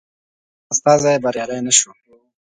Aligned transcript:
هغه 0.03 0.69
استازی 0.73 1.15
بریالی 1.23 1.59
نه 1.65 1.71
شو. 1.77 1.91